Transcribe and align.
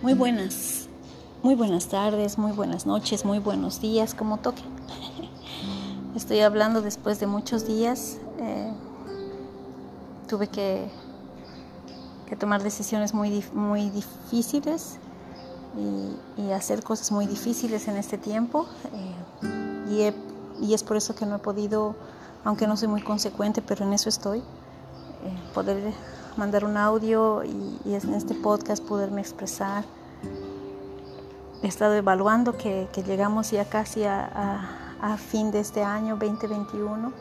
Muy 0.00 0.14
buenas, 0.14 0.86
muy 1.42 1.56
buenas 1.56 1.88
tardes, 1.88 2.38
muy 2.38 2.52
buenas 2.52 2.86
noches, 2.86 3.24
muy 3.24 3.40
buenos 3.40 3.80
días, 3.80 4.14
como 4.14 4.36
toque. 4.38 4.62
Estoy 6.14 6.38
hablando 6.38 6.82
después 6.82 7.18
de 7.18 7.26
muchos 7.26 7.66
días. 7.66 8.18
Eh, 8.38 8.72
tuve 10.28 10.46
que, 10.46 10.88
que, 12.28 12.36
tomar 12.36 12.62
decisiones 12.62 13.12
muy, 13.12 13.44
muy 13.52 13.90
difíciles 13.90 14.98
y, 16.36 16.52
hacer 16.52 16.84
cosas 16.84 17.10
muy 17.10 17.26
difíciles 17.26 17.88
en 17.88 17.96
este 17.96 18.18
tiempo. 18.18 18.66
Eh, 19.90 20.14
y, 20.60 20.64
y, 20.64 20.74
es 20.74 20.84
por 20.84 20.96
eso 20.96 21.16
que 21.16 21.26
no 21.26 21.36
he 21.36 21.40
podido, 21.40 21.96
aunque 22.44 22.68
no 22.68 22.76
soy 22.76 22.86
muy 22.86 23.02
consecuente, 23.02 23.62
pero 23.62 23.84
en 23.84 23.92
eso 23.92 24.08
estoy, 24.08 24.38
eh, 24.38 24.42
poder 25.54 25.92
mandar 26.38 26.64
un 26.64 26.76
audio 26.76 27.42
y, 27.44 27.80
en 27.84 28.14
este 28.14 28.34
podcast 28.34 28.82
poderme 28.84 29.20
expresar. 29.20 29.84
He 31.62 31.66
estado 31.66 31.94
evaluando 31.94 32.56
que, 32.56 32.88
llegamos 33.04 33.50
ya 33.50 33.64
casi 33.64 34.04
a, 34.04 35.16
fin 35.16 35.50
de 35.50 35.60
este 35.60 35.82
año 35.82 36.16
2021 36.16 37.08
eh, 37.08 37.12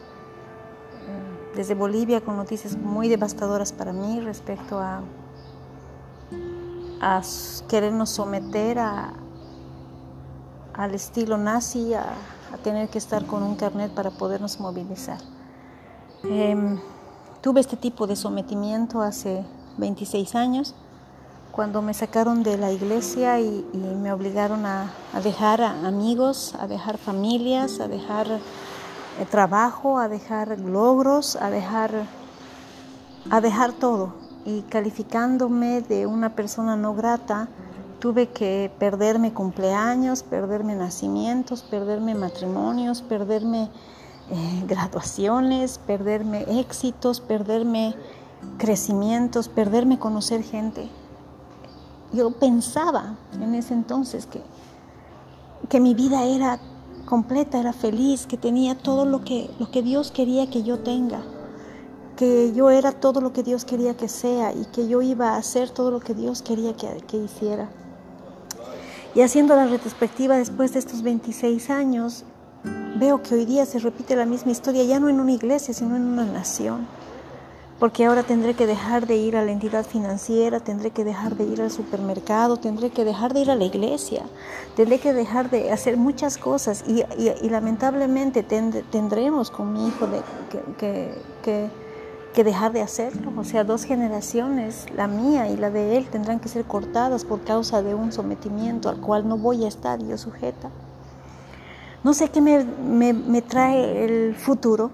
desde 1.55 1.75
Bolivia 1.75 2.21
con 2.21 2.35
noticias 2.35 2.75
muy 2.75 3.07
devastadoras 3.07 3.71
para 3.71 3.93
mí 3.93 4.19
respecto 4.19 4.79
a, 4.79 5.01
a 7.01 7.21
querernos 7.67 8.09
someter 8.09 8.79
a, 8.79 9.13
al 10.73 10.93
estilo 10.93 11.37
nazi, 11.37 11.93
a, 11.93 12.05
tener 12.63 12.89
que 12.89 12.97
estar 12.97 13.25
con 13.25 13.43
un 13.43 13.55
carnet 13.55 13.91
para 13.91 14.09
podernos 14.09 14.59
movilizar. 14.59 15.19
Em, 16.23 16.79
Tuve 17.47 17.61
este 17.61 17.77
tipo 17.77 18.07
de 18.07 18.17
sometimiento 18.17 19.01
hace 19.01 19.41
26 19.77 20.35
años, 20.35 20.75
cuando 21.53 21.81
me 21.81 21.93
sacaron 21.93 22.43
de 22.43 22.57
la 22.57 22.73
iglesia 22.73 23.39
y, 23.39 23.65
me 23.73 24.11
obligaron 24.11 24.65
a, 24.65 24.91
dejar 25.23 25.61
amigos, 25.61 26.53
a 26.59 26.67
dejar 26.67 26.97
familias, 26.97 27.79
a 27.79 27.87
dejar 27.87 28.27
eh, 28.27 29.25
trabajo, 29.31 29.97
a 29.97 30.09
dejar 30.09 30.59
logros, 30.59 31.37
a 31.37 31.49
dejar, 31.49 31.91
a 33.29 33.39
dejar 33.39 33.71
todo. 33.71 34.15
Y 34.43 34.63
calificándome 34.63 35.79
de 35.79 36.05
una 36.05 36.35
persona 36.35 36.75
no 36.75 36.95
grata, 36.95 37.47
tuve 37.99 38.27
que 38.27 38.69
perderme 38.77 39.31
cumpleaños, 39.31 40.21
perderme 40.21 40.75
nacimientos, 40.75 41.63
perderme 41.63 42.13
matrimonios, 42.13 43.01
perderme 43.01 43.69
eh, 44.29 44.63
graduaciones, 44.67 45.79
perderme 45.79 46.59
éxitos, 46.59 47.21
perderme 47.21 47.95
crecimientos, 48.57 49.47
perderme 49.47 49.99
conocer 49.99 50.43
gente. 50.43 50.89
Yo 52.11 52.31
pensaba 52.31 53.15
en 53.33 53.55
ese 53.55 53.73
entonces 53.73 54.25
que, 54.25 54.41
que 55.69 55.79
mi 55.79 55.93
vida 55.93 56.23
era 56.25 56.59
completa, 57.05 57.59
era 57.59 57.71
feliz, 57.73 58.27
que 58.27 58.37
tenía 58.37 58.77
todo 58.77 59.05
lo 59.05 59.23
que, 59.23 59.49
lo 59.59 59.71
que 59.71 59.81
Dios 59.81 60.11
quería 60.11 60.49
que 60.49 60.63
yo 60.63 60.79
tenga, 60.79 61.21
que 62.17 62.51
yo 62.53 62.69
era 62.69 62.91
todo 62.91 63.21
lo 63.21 63.31
que 63.31 63.43
Dios 63.43 63.63
quería 63.63 63.95
que 63.95 64.09
sea 64.09 64.51
y 64.53 64.65
que 64.65 64.89
yo 64.89 65.01
iba 65.01 65.29
a 65.29 65.37
hacer 65.37 65.69
todo 65.69 65.89
lo 65.89 66.01
que 66.01 66.13
Dios 66.13 66.41
quería 66.41 66.75
que, 66.75 66.87
que 67.07 67.17
hiciera. 67.17 67.69
Y 69.15 69.21
haciendo 69.21 69.55
la 69.55 69.67
retrospectiva 69.67 70.35
después 70.35 70.73
de 70.73 70.79
estos 70.79 71.01
26 71.01 71.69
años, 71.69 72.25
veo 72.97 73.21
que 73.21 73.35
hoy 73.35 73.45
día 73.45 73.65
se 73.65 73.79
repite 73.79 74.15
la 74.15 74.25
misma 74.25 74.51
historia, 74.51 74.83
ya 74.83 74.99
no 74.99 75.09
en 75.09 75.19
una 75.19 75.31
iglesia, 75.31 75.73
sino 75.73 75.95
en 75.95 76.03
una 76.03 76.25
nación. 76.25 76.87
Porque 77.79 78.05
ahora 78.05 78.23
tendré 78.23 78.55
que 78.55 78.65
dejar 78.65 79.05
de 79.05 79.17
ir 79.17 79.37
a 79.37 79.45
la 79.45 79.51
entidad 79.51 79.85
financiera, 79.85 80.59
tendré 80.59 80.89
que 80.89 81.03
dejar 81.03 81.35
de 81.35 81.43
ir 81.43 81.61
al 81.61 81.69
supermercado, 81.69 82.57
tendré 82.57 82.89
que 82.89 83.05
dejar 83.05 83.35
de 83.35 83.41
ir 83.41 83.51
a 83.51 83.55
la 83.55 83.65
iglesia, 83.65 84.23
tendré 84.75 84.99
que 84.99 85.13
dejar 85.13 85.51
de 85.51 85.71
hacer 85.71 85.95
muchas 85.95 86.39
cosas 86.39 86.83
y, 86.87 87.03
lamentablemente 87.47 88.41
tendremos 88.41 89.51
con 89.51 89.73
mi 89.73 89.87
hijo 89.87 90.07
que, 90.79 91.69
que 92.37 92.43
dejar 92.43 92.71
de 92.71 92.81
hacerlo. 92.81 93.31
O 93.37 93.43
sea, 93.43 93.63
dos 93.63 93.83
generaciones, 93.83 94.85
la 94.95 95.07
mía 95.07 95.49
y 95.49 95.57
la 95.57 95.69
de 95.69 95.97
él, 95.97 96.07
tendrán 96.07 96.39
que 96.39 96.49
ser 96.49 96.65
cortadas 96.65 97.25
por 97.25 97.43
causa 97.43 97.83
de 97.83 97.93
un 97.93 98.11
sometimiento 98.11 98.89
al 98.89 98.97
cual 99.01 99.27
no 99.27 99.37
voy 99.37 99.65
a 99.65 99.67
estar 99.67 99.99
yo 100.03 100.17
sujeta. 100.17 100.69
No 102.03 102.13
sé 102.13 102.29
qué 102.29 102.41
me, 102.41 103.41
trae 103.41 104.05
el 104.05 104.35
futuro, 104.35 104.91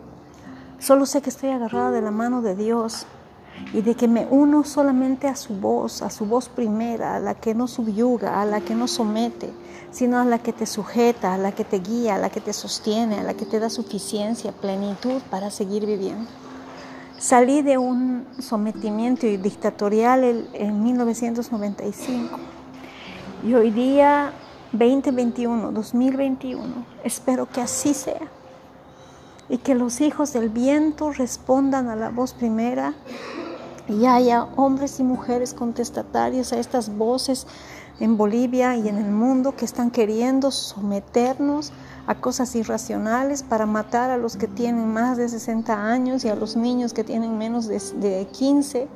solo 0.79 1.05
sé 1.05 1.21
que 1.21 1.29
estoy 1.29 1.49
agarrada 1.49 1.91
de 1.91 2.01
la 2.01 2.11
mano 2.11 2.41
de 2.41 2.55
Dios 2.55 3.05
y 3.73 3.81
de 3.81 3.95
que 3.95 4.07
me 4.07 4.25
uno 4.29 4.63
solamente 4.63 5.27
a 5.27 5.35
su 5.35 5.53
voz, 5.53 6.01
a 6.01 6.09
su 6.09 6.25
voz 6.25 6.49
primera, 6.49 7.15
a 7.15 7.19
la 7.19 7.35
que 7.35 7.53
no 7.53 7.67
subyuga, 7.67 8.41
a 8.41 8.45
la 8.45 8.61
que 8.61 8.73
no 8.73 8.87
somete, 8.87 9.51
sino 9.91 10.17
a 10.17 10.25
la 10.25 10.39
que 10.39 10.53
te 10.53 10.65
sujeta, 10.65 11.33
a 11.33 11.37
la 11.37 11.51
que 11.51 11.65
te 11.65 11.79
guía, 11.79 12.15
a 12.15 12.17
la 12.17 12.29
que 12.29 12.41
te 12.41 12.53
sostiene, 12.53 13.19
a 13.19 13.23
la 13.23 13.33
que 13.33 13.45
te 13.45 13.59
da 13.59 13.69
suficiencia, 13.69 14.53
plenitud 14.53 15.21
para 15.29 15.51
seguir 15.51 15.85
viviendo. 15.85 16.29
Salí 17.19 17.61
de 17.61 17.77
un 17.77 18.25
sometimiento 18.39 19.27
dictatorial 19.27 20.47
en 20.53 20.83
1995 20.83 22.37
y 23.45 23.53
hoy 23.53 23.71
día 23.71 24.33
2021, 24.73 25.71
2021. 25.71 26.63
Espero 27.03 27.47
que 27.47 27.61
así 27.61 27.93
sea. 27.93 28.27
Y 29.47 29.59
que 29.59 29.75
los 29.75 30.01
hijos 30.01 30.33
del 30.33 30.49
viento 30.49 31.11
respondan 31.11 31.89
a 31.89 31.95
la 31.95 32.09
voz 32.09 32.33
primera 32.33 32.95
y 33.87 34.05
haya 34.05 34.45
hombres 34.55 34.99
y 34.99 35.03
mujeres 35.03 35.53
contestatarios 35.53 36.53
a 36.53 36.59
estas 36.59 36.95
voces 36.95 37.45
en 37.99 38.17
Bolivia 38.17 38.75
y 38.75 38.87
en 38.87 38.97
el 38.97 39.11
mundo 39.11 39.55
que 39.55 39.65
están 39.65 39.91
queriendo 39.91 40.49
someternos 40.49 41.71
a 42.07 42.15
cosas 42.15 42.55
irracionales 42.55 43.43
para 43.43 43.67
matar 43.67 44.09
a 44.09 44.17
los 44.17 44.37
que 44.37 44.47
tienen 44.47 44.91
más 44.91 45.17
de 45.17 45.29
60 45.29 45.85
años 45.85 46.25
y 46.25 46.29
a 46.29 46.35
los 46.35 46.55
niños 46.55 46.93
que 46.93 47.03
tienen 47.03 47.37
menos 47.37 47.67
de, 47.67 47.79
de 47.97 48.25
15 48.25 48.87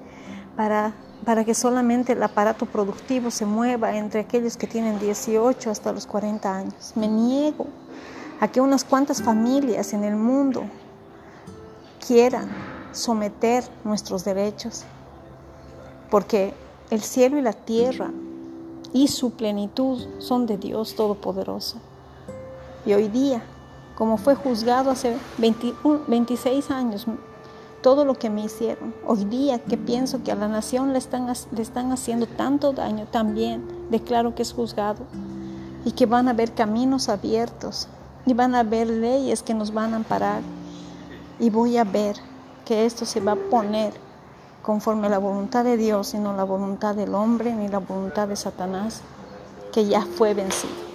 para 0.56 0.94
para 1.28 1.44
que 1.44 1.54
solamente 1.54 2.14
el 2.14 2.24
aparato 2.24 2.66
productivo 2.66 3.32
se 3.32 3.46
mueva 3.46 3.98
entre 3.98 4.22
aquellos 4.22 4.56
que 4.56 4.66
tienen 4.66 4.98
18 4.98 5.70
hasta 5.70 5.92
los 5.92 6.08
40 6.08 6.56
años. 6.56 6.94
Me 6.96 7.10
niego 7.10 7.68
a 8.40 8.48
que 8.48 8.62
unas 8.62 8.86
cuantas 8.86 9.22
familias 9.22 9.92
en 9.92 10.06
el 10.06 10.16
mundo 10.16 10.64
quieran 12.08 12.48
someter 12.94 13.66
nuestros 13.84 14.24
derechos, 14.24 14.86
porque 16.10 16.54
el 16.92 17.02
cielo 17.02 17.38
y 17.38 17.42
la 17.42 17.52
tierra 17.52 18.09
y 18.94 19.09
su 19.09 19.32
plenitud 19.32 20.08
son 20.20 20.46
de 20.46 20.58
Dios 20.58 20.96
Todopoderoso. 20.96 21.76
Y 22.86 22.94
hoy 22.94 23.09
día, 23.09 23.44
como 23.98 24.16
fue 24.16 24.36
juzgado 24.36 24.92
hace 24.92 25.18
26 25.38 26.72
años, 26.72 27.06
todo 27.88 28.03
lo 28.03 28.16
que 28.16 28.30
me 28.30 28.44
hicieron. 28.44 28.94
Hoy 29.06 29.24
día 29.24 29.59
que 29.59 29.78
pienso 29.78 30.22
que 30.22 30.34
a 30.34 30.36
la 30.36 30.50
nación 30.50 30.92
le 30.92 31.00
están, 31.00 31.25
le 31.28 31.62
están 31.62 31.94
haciendo 31.94 32.28
tanto 32.28 32.74
daño, 32.74 33.06
también 33.09 33.66
declaro 33.90 34.36
que 34.36 34.42
es 34.42 34.52
juzgado 34.52 35.06
y 35.86 35.94
que 35.94 36.06
van 36.06 36.28
a 36.28 36.31
haber 36.31 36.52
caminos 36.52 37.08
abiertos 37.08 37.88
y 38.26 38.34
van 38.34 38.56
a 38.56 38.59
haber 38.59 38.90
leyes 38.90 39.42
que 39.42 39.53
nos 39.53 39.74
van 39.74 39.94
a 39.94 39.96
amparar 39.96 40.42
y 41.40 41.50
voy 41.50 41.78
a 41.78 41.86
ver 41.86 42.18
que 42.66 42.86
esto 42.86 43.06
se 43.06 43.22
va 43.22 43.31
a 43.31 43.36
poner 43.38 43.94
conforme 44.64 45.08
a 45.08 45.09
la 45.09 45.20
voluntad 45.20 45.64
de 45.64 45.78
Dios 45.78 46.14
y 46.14 46.18
no 46.18 46.36
la 46.36 46.44
voluntad 46.44 46.94
del 46.94 47.16
hombre 47.16 47.53
ni 47.53 47.70
la 47.70 47.80
voluntad 47.80 48.28
de 48.28 48.36
Satanás, 48.36 49.00
que 49.72 49.86
ya 49.86 50.02
fue 50.02 50.34
vencido. 50.34 50.87